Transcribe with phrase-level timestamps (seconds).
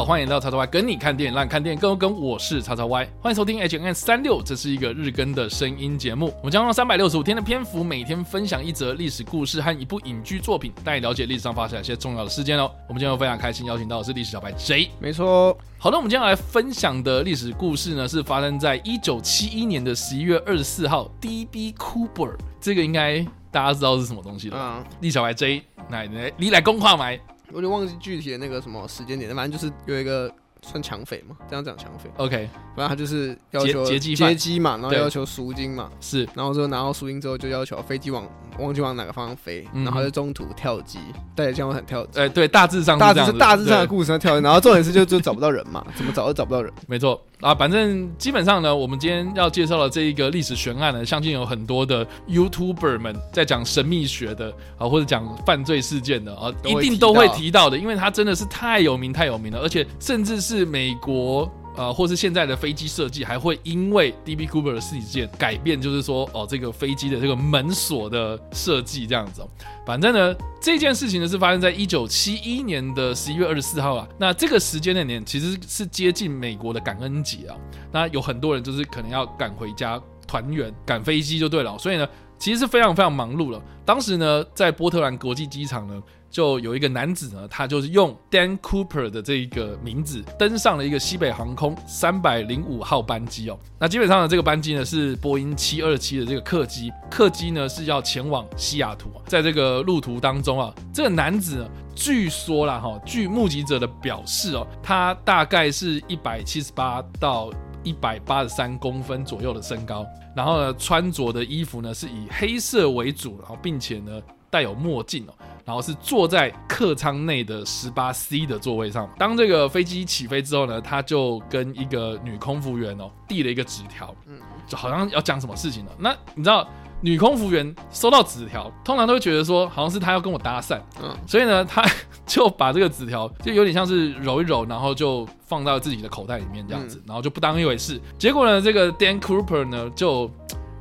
[0.00, 2.10] 好，欢迎到叉叉 Y 跟你看电影，让你看电影更跟。
[2.10, 6.32] 我是叉叉 Y，欢迎收听 H N 三六，这是一个日更的声音节目。
[6.38, 12.70] 我们将用三百六十五天的篇幅，每天分享一则历史故事和一部影剧作品，带你了解历史上发生一些重要的事件哦。
[12.88, 15.54] 我们今天非常开心邀请到的是历史小白 J，没错。
[15.76, 21.74] 好的，我们今天要来分享的历史故事呢，是发生在一九七一年的十一月二十四号，D.B.
[21.74, 24.56] Cooper，这个应该大家知道是什么东西了。
[24.58, 27.20] 嗯，历史小白 J，来来，你来公话麦。
[27.50, 30.32] 我有点忘记具体的那个什么时间点，反正就是有一个
[30.62, 32.10] 算抢匪嘛，这样讲抢匪。
[32.16, 38.24] OK，反正他就是要求劫机嘛，然后要求赎金嘛，是，然后之后拿到赎金之后就要求飞机往
[38.58, 40.98] 忘记往哪个方向飞，嗯、然后就中途跳机，
[41.34, 42.20] 带着降落伞跳机。
[42.20, 46.72] 哎、欸，对，大致上大致是大致上的故事上跳机，然后重点是就 就找不到人嘛，怎么找都找不到人。
[46.86, 47.20] 没错。
[47.40, 61.50] 啊，反正基本上呢，我们今天要介绍的这一个历史悬案呢，相信有很多的 YouTuber 们在讲神秘学的啊，或者讲犯罪事件的啊，一定都会提到的，因为它真的是太有名太有名了，而且甚至是美国。
[61.76, 64.46] 呃，或是现在的飞机设计还会因为 D.B.
[64.46, 69.48] Cooper 的事件改变，就是说哦，这个飞机的这个门锁的设计这样子哦。
[69.86, 74.06] 反正呢，这件事情呢是发生在一九七一年的十一月二十四号啊。
[74.18, 77.56] 那这个时间的年其实是接近美国的感恩节啊。
[77.92, 81.78] 那有很多人就是可能要赶回家团圆，赶飞机就对了。
[81.78, 83.62] 所以呢，其实是非常非常忙碌了。
[83.84, 86.02] 当时呢，在波特兰国际机场呢。
[86.30, 93.58] 就有一个男子呢，他就是用 Dan Cooper 的这一个名字登上了一个西北航空三百零五号班机哦。
[93.78, 99.10] 那基本上呢，这个班机呢是波音七二七的这个客机，客机呢是要前往西雅图。
[99.26, 107.50] 在这个路途当中啊，这个男子呢，据说啦哈，据目击者的表示哦，他大概是一百七十八到
[107.82, 110.06] 一百八十三公分左右的身高，
[110.36, 115.34] 然后呢，穿着的衣服呢是以黑色为主，然后并且呢带有墨镜哦。
[115.64, 119.08] 然后是坐在客舱内的十八 C 的座位上。
[119.18, 125.92] 当这个飞机起飞之后呢，他就跟一个女空服员哦递了一个纸条，嗯，就好像要讲什么事情了。
[125.98, 126.66] 那你知道
[127.00, 131.84] 女空服员收到纸条，通常都会觉得说好像是他要跟我搭讪，嗯，所以呢，他
[132.26, 138.00] 就把这个纸条就有点像是揉一揉，然后就放到自己的口袋里面这样子，然后就不当一回事。
[138.18, 140.30] 结果呢，这个 Dan Cooper 呢就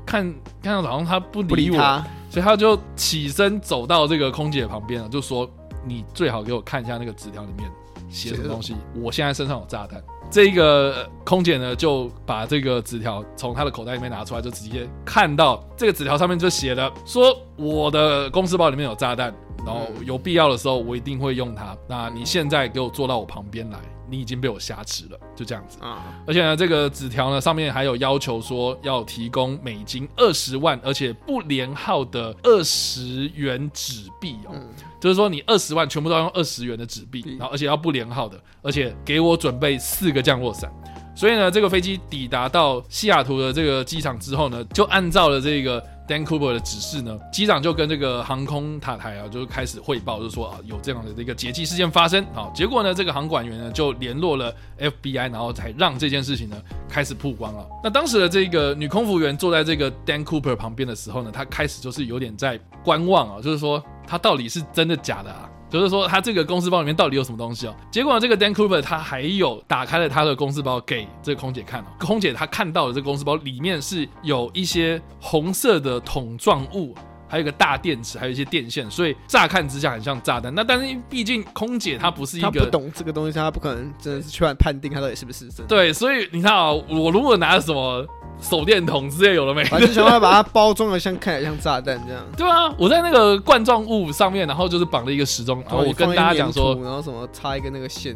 [0.05, 2.03] 看看到好像他不理我。
[2.29, 5.49] 所以他就起身走到这个空姐旁边了，就说
[5.83, 7.69] ：“你最好给我看一下那个纸条里面
[8.09, 8.75] 写什么东西。
[8.95, 10.01] 我现在身上有炸弹。”
[10.31, 19.33] 这个空姐呢，就把这个纸条从她的口袋里面拿出来，就直接看到这个纸条上面就写了说：“我的公事包里面有炸弹，
[19.65, 21.75] 然后有必要的时候我一定会用它。
[21.87, 23.79] 那你现在给我坐到我旁边来。”
[24.09, 26.03] 你已经被我挟持了，就这样子啊！
[26.25, 34.67] 而且呢，这个纸条呢上面还有要求说要提供美金二十万，而且不连号的二十元纸币哦，嗯、
[34.99, 40.71] 就是说你二十万全部都要用二十元的纸币，然后而且要不连号的，而且给我准备四个降落伞。
[41.15, 45.83] 所以呢，这个飞机抵达到西雅图的这个机场之后呢，就按照了这个。
[46.09, 52.49] Dan Cooper 的指示呢，机长就跟这个航空塔台啊，就开始汇报，就说啊，有这样的这个劫机事件发生啊。
[52.51, 56.57] 结果呢，这个航管员呢就联络了 FBI，然后才让这件事情呢
[56.89, 57.67] 开始曝光了。
[57.83, 65.47] 那当时的这个女空服员坐在这个 Dan Cooper 旁边的时候呢，她开始就是有点在观望啊，就是说她到底是真的假的啊？
[65.69, 67.75] 就是说，他这个公司包里面到底有什么东西哦？
[67.91, 71.85] 结果，这个 Dan Cooper 他还有打开了他的公司包给这个空姐看哦。
[71.99, 76.95] 空姐她看到的这个公司包里面是有一些红色的桶状物，
[77.29, 80.53] 还有一个大电池，还有一些电线，所以乍看之下很像炸弹。
[80.53, 85.63] 那但是毕竟空姐她不是一个她不懂这个东西，她不可能真的是去判定它到底是不是真的。
[85.65, 88.05] 对，所以你看啊，我如果拿什么。
[88.41, 89.65] 手电筒之类有了没？
[89.65, 92.23] 反正想要把它包装的像看起来像炸弹这样。
[92.37, 98.15] 对啊，我在那个冠状物上面，然后就是绑了一个时钟，然后我跟大家讲说，然后什么插一个那个线。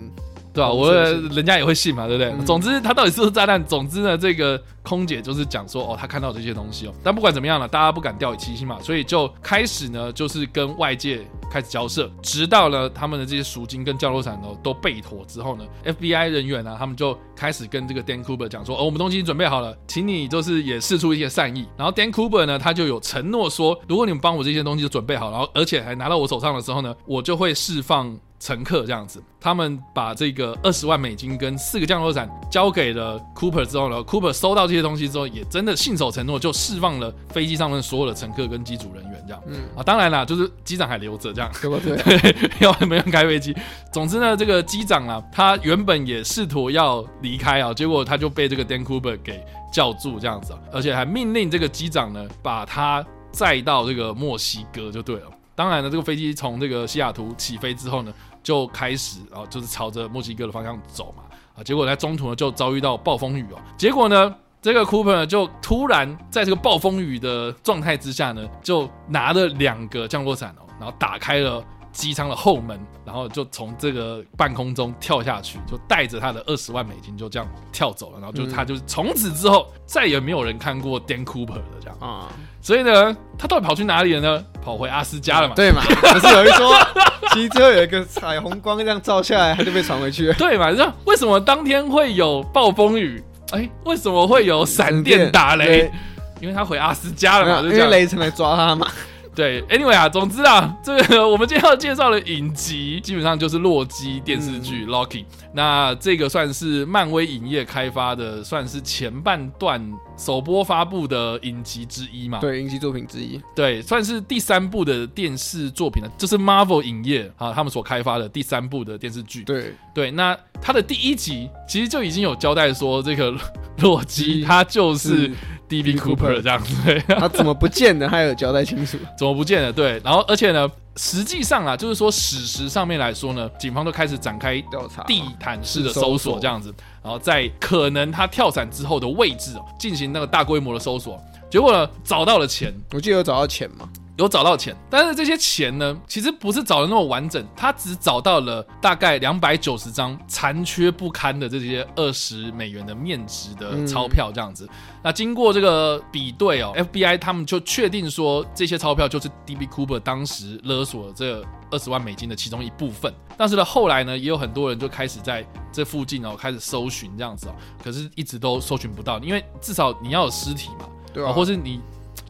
[0.54, 0.72] 对吧、啊？
[0.72, 2.32] 我人家也会信嘛，对不对？
[2.32, 3.64] 嗯、总之，他到底是不是炸弹？
[3.66, 6.94] 总之呢，这个空姐就是讲说，哦，他看到这些东西哦。
[7.04, 21.68] 但不管怎么样了，大家不敢掉以轻心嘛，所以就开始呢，就是跟外界开始交涉，直到呢，他们的这些赎金跟降落伞呢都备妥之后呢，FBI 人员呢、啊，他们就开始跟这个 Dan Cooper 讲说，哦，我们东西准备好了，请你就是也试出一些善意。
[21.76, 28.16] 然后 Dan Cooper 呢，他就有承诺说，如果你们帮我这些东西都准备好，然后而且还拿到我手上的时候呢，我就会释放。
[28.44, 39.42] 乘客这样子，他们把这个二十万美金跟四个降落伞交给了 Cooper 之后呢，Cooper 收到这些东西之后，也真的信守承诺，就释放了飞机上面所有的乘客跟机组人员这样。
[39.48, 42.36] 嗯啊，当然啦，就是机长还留着这样，对不对？
[42.60, 43.56] 要没人开飞机。
[43.94, 49.42] 总之呢，这个机长啊，他原本也试图要离开啊，结果他就被这个 Dan Cooper 给
[49.72, 55.28] 叫住这样子啊，而且还命令这个机长呢，把他载到这个墨西哥就对了。
[55.56, 58.12] 当然呢，这个飞机从这个西雅图起飞之后呢。
[58.44, 61.24] 就开始然后，就是朝着墨西哥的方向走嘛
[61.56, 71.64] 啊，结果在中途呢就遭遇到暴风雨哦，结果呢这个 Cooper 呢就突然在这个暴风雨的状态之下呢，就拿了两个降落伞哦，然后打开了。
[71.94, 78.18] 机舱的后门，然后就从这个半空中跳下去，就带着他的二十万美金就这样跳走了。
[78.20, 82.28] 然后就他就是从此之后再也没有人看过 Dan Cooper 了，这样啊。
[82.62, 84.44] 所以呢，他到底跑去哪里了呢？
[84.62, 85.54] 跑回阿斯加了嘛？
[85.56, 85.82] 对嘛？
[85.86, 86.74] 可是有一说，
[87.34, 90.34] 其实最后有一个彩虹光这样照下来，他就被传回去了。
[90.34, 90.72] 对嘛？
[90.72, 93.24] 那为什么当天会有暴风雨？
[93.52, 95.92] 哎，为什么会有闪电打雷？
[96.40, 97.70] 因为他回阿斯加了嘛？
[97.70, 98.88] 因为雷神来抓他嘛？
[99.36, 105.26] 对，Anyway 啊，总之啊，这个我们今天要介绍的影集，基本上就是洛基电视剧 Loki。
[105.54, 109.82] 那这个算是漫威影业开发的，算是前半段
[110.18, 112.40] 首播发布的影集之一嘛？
[112.40, 113.42] 对，影集作品之一。
[113.56, 119.44] 对，算是第三部的电视作品了，这、就是 Marvel 影业啊，他们所开发的第三部的电视剧。
[119.44, 123.34] 对对，那它的第一集其实就已经有交代说，这个
[123.80, 125.32] 洛基他就是。
[125.82, 125.98] D.B.
[125.98, 128.08] Cooper 这样子， 他怎么不见呢？
[128.10, 129.74] 他有交代清楚，怎么不见了？
[129.74, 143.90] 对，然后而且呢，实际上啊，就是说史实上面来说呢，警方都开始展开调查，地毯式的搜索这样子，然后在可能他跳伞之后的位置哦，进行那个大规模的搜索，结果呢，找到了钱，我记得有找到钱吗？
[144.16, 154.66] 有找到钱，但是这些钱呢，其实不是找的那么完整，他只找到了大概两百九十张残缺不堪的这些二十美元的面值的钞票，这样子。
[154.66, 163.12] 嗯、那经过这个比对哦，FBI 他们就确定说这些钞票就是 DB Cooper 当时勒索了这二十万美金的其中一部分。
[163.36, 171.82] 但是呢，后来呢，也有很多人就开始在这附近哦开始搜寻这样子哦，可是一直都搜寻不到，因为至少你要有尸体嘛，对啊，或是你。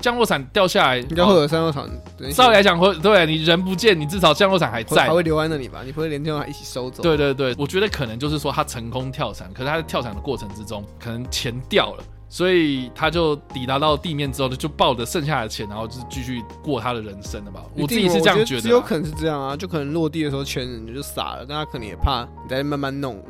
[0.03, 1.89] 降落伞掉下来，应该会有降落伞。
[2.33, 5.79] 照理来讲，会对你人不见，你至少降落伞还在，还会留在那里吧？
[5.85, 7.01] 你不会连降落伞一起收走？
[7.01, 17.63] 对对对，我觉得可能就是说他成功跳伞，可是他在跳伞的过程之中，可能钱掉了，所以他就抵达到地面之后，就抱着剩下的钱，然后就是继续过他的人生了吧？
[17.73, 23.23] 我自己是这样觉得，只有可能是这样啊，就可能落地的时候钱人就傻了，但他可能也怕你再慢慢弄。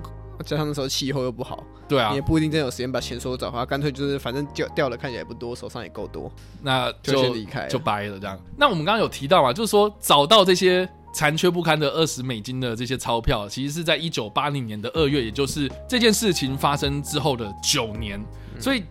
[0.44, 6.32] 加上那时候气候又不好，对啊，你也不一定真有时间把钱收走，他干脆就是反正掉掉了，看起来也不多，手上也够多，
[6.62, 8.40] 那就，就先离开，就掰了这样。
[8.58, 18.20] 那我们刚刚有提到嘛，就是说找到这些残缺不堪的二十美金的这些钞票，其实是在一九八零年的二月，也就是这件事情发生之后的九年，
[18.56, 18.84] 嗯、所以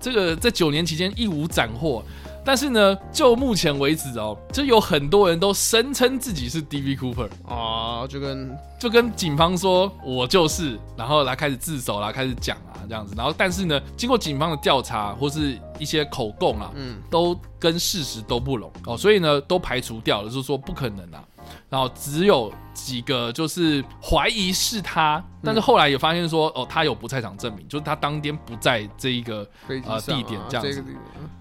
[0.00, 2.02] 这个在九年期间一无斩获。
[2.48, 21.22] 但是呢，就目前为止哦，就有很多人都声称自己是 DB Cooper 啊，就跟就跟警方说我就是，然后来开始自首啦，开始讲啊这样子，然后但是呢，经过警方的调查或是一些口供啊，嗯，都跟事实都不拢哦，所以呢，都排除掉了，就是说不可能啊。
[21.68, 30.84] 然后只有几个就是怀疑是他，但是后来也发现说，哦，他有不在场证明，就是他当天不在这一个呃地点这样子。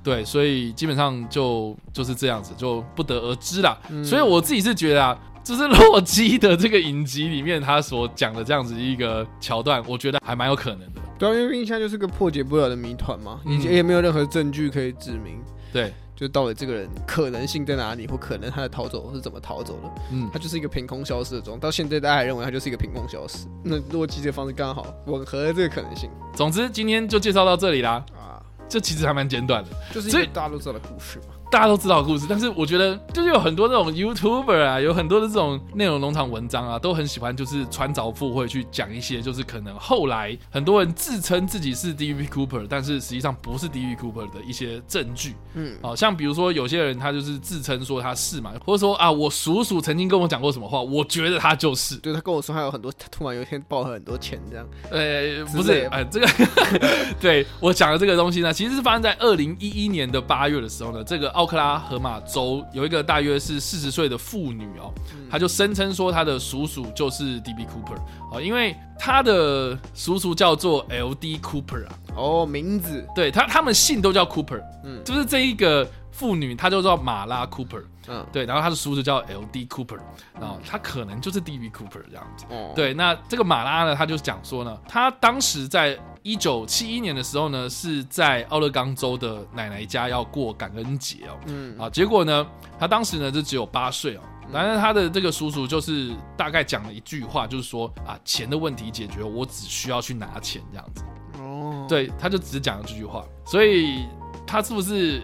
[0.04, 3.78] 对，所以基本上就就是这样子，就不得而知啦。
[4.04, 11.02] 所以我自己是觉得啊，就是洛基的这个影集里面他所讲的这样子一个桥段，我觉得还蛮有可能的。
[11.20, 15.42] 对啊，因为印象就是个破解不了的谜团嘛，以前也没有任何证据可以指明。
[15.74, 15.94] 对。
[16.18, 20.02] 就到底这个人可能性在哪里，或可能他的逃走是怎么逃走的？
[20.12, 21.60] 嗯，他就是一个凭空消失的状。
[21.60, 23.48] 到现在大家还认为他就是一个凭空消失。
[23.64, 26.10] 那洛基这个方式刚好吻合了这个可能性。
[26.36, 28.04] 总之，今天就介绍到这里啦。
[28.16, 31.36] 啊，这其实还蛮简短的，就是一个大家都知道的故事嘛。
[31.50, 42.28] 大家都知道故事，但是我觉得就是有很多这种 YouTuber 啊，有很多的这种内容农场文章啊，都很喜欢就是穿凿附会去讲一些就是可能后来很多人自称自己是 D.V.
[42.28, 43.96] Cooper，但是实际上不是 D.V.
[43.96, 45.36] Cooper 的一些证据。
[45.54, 51.96] 嗯，好像比如说有些人他就是自称说他是嘛，或者说啊我叔叔曾经跟我讲过什么话，我觉得他就是。
[51.98, 54.68] 对，他跟我说他有很多，他突然有一天爆了很多钱这样。
[54.92, 56.28] 呃，不是，哎、呃，这个
[57.22, 61.37] 对我讲的这个东西呢，其实是发生在二零一一年的八月的时候呢，这个。
[61.38, 64.92] 奥克拉荷马州有一个大约是四十岁的妇女哦，
[65.30, 67.96] 她就声称说她的叔叔就是 DB Cooper
[68.32, 80.00] 哦，因为她的叔叔叫做 LD Cooper 啊，哦，名字，对他他们姓都叫 Cooper，嗯，就是这一个妇女她就叫马拉 Cooper，嗯，对，然后他的叔叔叫 LD Cooper，
[80.40, 85.98] 然后他可能就是 DB Cooper 这样子，哦，对，那这个马拉呢，他就讲说呢，他当时在。
[86.24, 91.80] 一九七一年的时候呢，是在奥勒冈州的奶奶家要过感恩节哦，嗯。
[91.80, 92.46] 啊，结果呢，
[92.78, 94.22] 他当时呢就只有八岁哦，
[94.52, 101.02] 但是他的这个叔叔就是大概讲了一句话，就是说啊，钱的问题解决，我只需要去拿钱这样子，
[101.40, 104.06] 哦，对，他就只讲了这句话，所以
[104.46, 105.22] 他是不是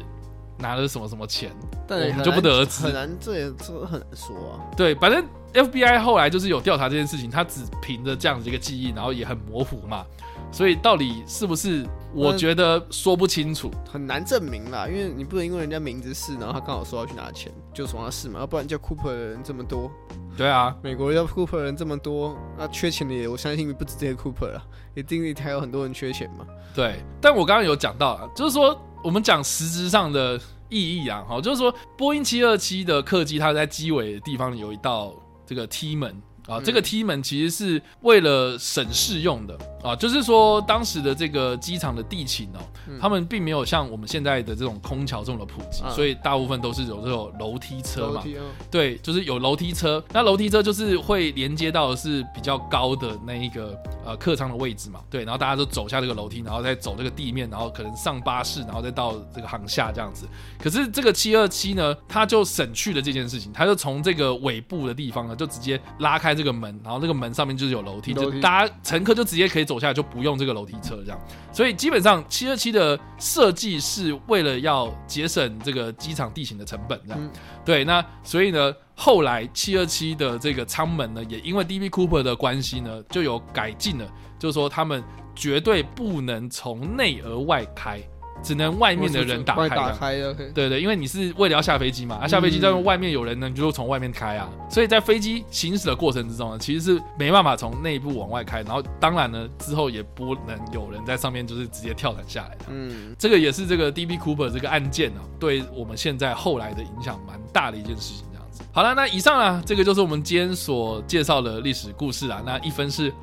[0.63, 1.51] 拿了什么什么钱，
[1.86, 4.58] 但我们就不得而知，很难，这也这很难说啊。
[4.77, 10.05] 对，反正 FBI 后来就是有调查这件事情，他只凭着这样子一个记忆，然后也很模糊嘛，
[10.51, 11.86] 所以到底是不是？
[12.15, 19.91] 我觉得说不清楚，很难证明啦，因为你不能因为人家名字是，然后他刚好说要去拿钱，就说他是嘛，要不然叫 Cooper 的人这么多，
[20.38, 26.46] 对啊，美国叫 Cooper 的人这么多，那缺钱的也我相信不止这些 Cooper 了，一定还有很多人缺钱嘛。
[26.75, 30.39] 对，但我刚刚有讲到啊，就是说我们讲实质上的
[30.74, 35.13] 意义啊，好，就是说波音七二七的客机，它在机尾的地方有一道
[35.46, 36.22] 这个梯门。
[36.46, 42.60] 啊，这个梯门其实是为了省事用的啊，就是说当时的这个机场的地勤哦，
[43.00, 48.24] 他们并没有像我们现在的这种空桥这么的普及，所以大部分都是有这种楼梯车嘛。
[48.70, 50.04] 对，就是有楼梯车。
[50.12, 55.00] 那楼梯车就是会连接到的是比较高的那一个呃客舱的位置嘛。
[55.10, 60.28] 对，然后大家都走下这个楼梯，然后再走这个地面，然后可能上巴士，然后再到这个航下这样子。
[60.60, 66.34] 可是这个七二七呢，它就省去了这件事情，它就从这个尾部的地方呢，就直接拉开。
[66.34, 71.20] 这个门，然后这个门上面就是有楼梯，就大家乘客就直接可以走下来，就不用这个楼梯车这样。
[71.51, 77.32] 所以基本上七二七的设计是为了要节省这个机场地形的成本这样。
[77.65, 84.08] 对，那所以呢，后来七二七的这个舱门呢，也因为 DB Cooper 的关系呢，就有改进了，
[84.39, 85.03] 就是说他们
[85.36, 88.01] 绝对不能从内而外开。
[88.42, 108.62] 只能外面的人打开，打开的，对对，因为你是为了要下飞机嘛，啊，下飞机在外面有人呢，你就从外面开啊，所以在飞机行驶的过程之中呢，其实是没办法从内部往外开，然后当然呢，之后也不能有人在上面就是直接跳伞下来的，嗯，这个也是这个 DB Cooper 这个案件呢，对我们现在后来的影响蛮大的一件事情，这样子。
[108.74, 113.13] 好了，那以上啊，这个就是我们今天所介绍的历史故事啊，那一分是，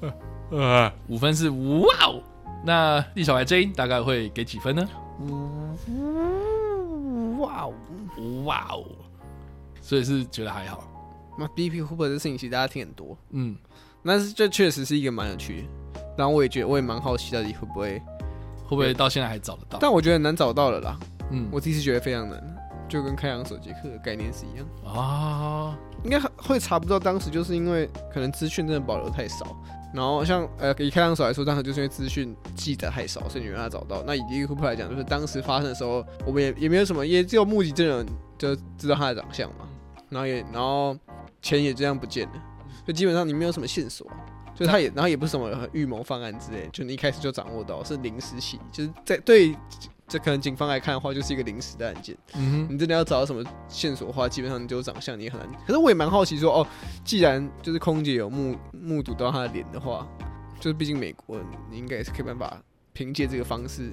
[0.00, 0.12] 呃，
[0.50, 2.22] 呃，五分是哇哦。
[2.64, 4.88] 那栗小白 J 大概会给几分呢？
[7.38, 7.72] 哇哦，
[8.44, 8.84] 哇哦，
[9.80, 10.84] 所以是觉得还好。
[11.38, 13.56] 那 DB Cooper 的事情其实大家听很多，嗯，
[14.04, 15.68] 但是这确实是一个蛮有趣的。
[16.16, 18.02] 然后我也觉得，我也蛮好奇到底会不会，
[18.64, 19.78] 会不会到现在还找得到？
[19.80, 20.98] 但我觉得很难找到了啦。
[21.30, 22.42] 嗯，我第一次觉得非常难，
[22.88, 25.78] 就跟开阳手机课的概念是一样啊。
[26.02, 29.56] 应该会查不到，当时就是因为可能资讯真的保留太少。
[29.94, 34.02] 然后像呃，以开膛手来说，当时就是因为资讯记载太少，所以你没办法找到。
[34.06, 39.68] 那以 DB Cooper 来讲，就是当时发生的时候，我们也也没有什么，也只有目击证人就知道他的长相嘛。
[40.10, 40.96] 然后也然后
[41.40, 42.34] 钱也这样不见了，
[42.86, 44.06] 就基本上你没有什么线索，
[44.54, 49.54] 就他也然后也不是什么预谋犯案之类，就你一开始就掌握到是临时起，就是在对。
[50.08, 52.16] 这可能警方来看的话，就是一个临时的案件。
[52.34, 55.48] 嗯哼，你真的要找到什么线索的话，基本上你就长相你也很难。
[55.66, 56.66] 可是我也蛮好奇说，哦，
[57.04, 60.08] 既然就是空姐有目目睹到他的脸的话，
[60.58, 62.56] 就是毕竟美国人，你应该也是可以办法
[62.94, 63.92] 凭借这个方式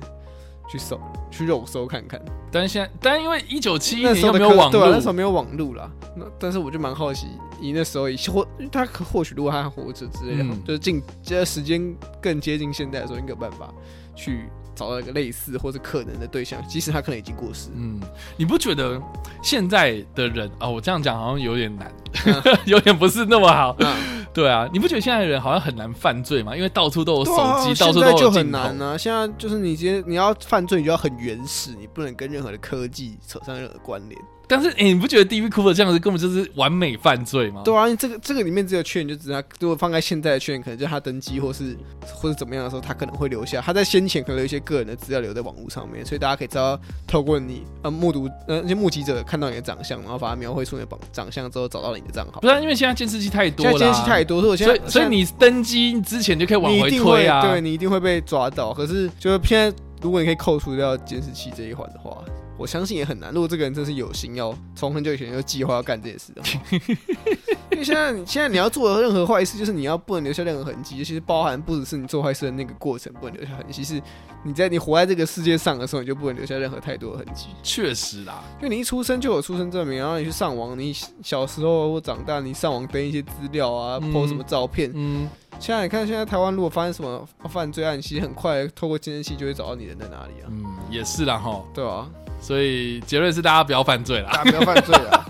[0.72, 0.98] 去搜、
[1.30, 2.20] 去肉搜看看。
[2.50, 5.92] 但是现在，但因为一九七一年又没有网络，对啊，那时候没有网络啦。
[6.16, 7.28] 那但是我就蛮好奇，
[7.60, 13.74] 你那时候以或他或许如果他还活着之类的，嗯、就是近这时间更接近现代的时候，应该有办法
[14.16, 14.46] 去。
[14.76, 17.70] 找到一个类似或者可能的对象，即使他可能已经过世。
[17.76, 18.00] 嗯，
[18.38, 19.02] 你不觉得
[19.42, 21.92] 现在的人啊、哦，我这样讲好像有点难，
[22.26, 23.76] 嗯、 有点不是那么好。
[23.80, 26.56] 嗯、对啊，你不觉得现在的人好像很难犯罪吗？
[26.56, 28.18] 因为到处都有手机，啊、到处都有镜头。
[28.18, 28.98] 现在就很难啊！
[28.98, 34.22] 现在就是你今天你要犯罪，你就要很原始，你不能跟任何的科技扯上任何关联。
[34.48, 35.50] 但是，哎、欸，你不觉得 D.V.
[35.50, 37.62] Cooper 这样子根本就是完美犯罪吗？
[37.66, 41.76] 对啊，这个这个里面只有缺点，就只是他如果放在现在的缺点，可能就是他登机或是
[42.14, 52.40] 或是怎么样的时候，他可能会留下他在先前可能有一些个人的资料留在网络上面，所以大家可以知道透过你呃目睹呃那些目击者看到你的长相，然后把它描绘出你的长相之后找到了你的账号。
[52.42, 58.74] 不是、啊，因为现在监视器太多了，现在监视器太多，所以我现在所以所以你登机之前就可以往回推啊，对，你一定会被抓到。
[58.74, 62.18] 可是就是现在，如果你可以扣除掉监视器这一环的话。
[62.58, 63.34] 我相信也很难。
[63.34, 66.50] 如果这个人真是有心要从很久以前就计划要干这件事的话，
[67.72, 70.98] 因为现在现在你要做的任何坏事，就是你要不能留下任何痕迹。
[70.98, 74.02] 其实包含不只是你做坏事的那个过程不能留下痕迹，是
[74.44, 77.48] 你在你活在这个世界上的时候，你就不能留下任何太多的痕迹。
[77.62, 85.28] 确实啦，因为你一出生就有出生证明，然后你去上网，你小时候或长大，你上网登一些资料啊，po 什么照片，嗯，
[85.60, 90.48] 现在你看现在台湾如果发生什么犯罪案，其实很快透过监视器就会找到你人在哪里啊。
[90.50, 92.10] 嗯，也是啦哈，对啊。
[92.46, 95.26] 所以结论是大家不要犯罪啦，大家不要犯罪啦，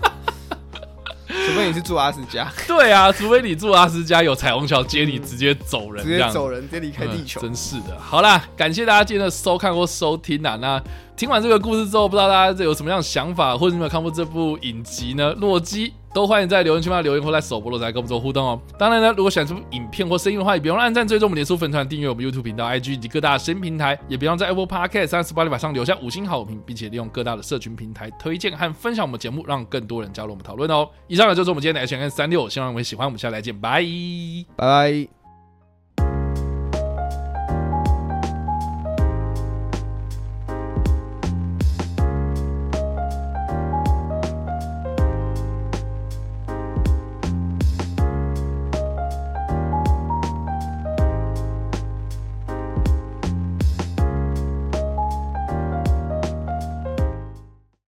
[1.26, 2.46] 除非你是住阿斯加。
[2.66, 7.40] 对啊，除非你住阿斯加有彩虹桥接你直接走人，直接走人，直接离开地球。
[7.40, 7.98] 真是的。
[7.98, 10.58] 好啦，感谢大家今天的收看或收听啊。
[10.60, 10.78] 那
[11.16, 15.32] 听完这个故事之后，不知道大家有什么样的想法，或者有没有看过这部影集呢？
[15.38, 15.94] 洛基。
[16.16, 18.58] 都欢迎在留言区发留言或在首播的时候跟我们做互动哦。
[18.78, 30.88] 当然呢，如果喜欢这部影片或声音的话，也别忘了按赞、追踪我们脸书粉团、订阅我们 YouTube 频道、IG 以及各大新平台，也别忘在 Apple Podcast 三十八里马上留下五星好评，并且利用各大的社群平台推荐和分享我们节目，让更多人加入我们讨论哦。
[31.06, 33.06] 以上呢就是我们今天的 H&M 365，希望你们喜欢。
[33.06, 33.84] 我们下次再见，拜
[34.56, 35.15] 拜。